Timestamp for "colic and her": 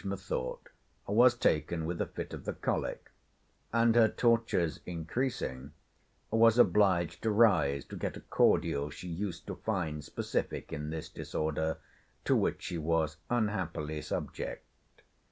2.53-4.07